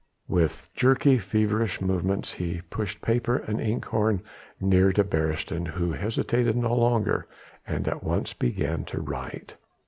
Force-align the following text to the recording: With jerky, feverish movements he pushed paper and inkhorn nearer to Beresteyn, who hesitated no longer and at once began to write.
With 0.27 0.67
jerky, 0.73 1.19
feverish 1.19 1.79
movements 1.79 2.31
he 2.33 2.61
pushed 2.71 3.03
paper 3.03 3.35
and 3.37 3.61
inkhorn 3.61 4.23
nearer 4.59 4.91
to 4.93 5.03
Beresteyn, 5.03 5.67
who 5.67 5.91
hesitated 5.91 6.57
no 6.57 6.73
longer 6.75 7.27
and 7.67 7.87
at 7.87 8.03
once 8.03 8.33
began 8.33 8.83
to 8.85 8.99
write. 8.99 9.57